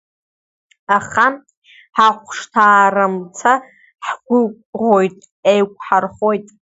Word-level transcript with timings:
Аха, 0.97 1.25
ҳахәшҭаарамца, 1.97 3.51
ҳгәыӷоит 4.07 5.15
еиқәҳархоит. 5.51 6.45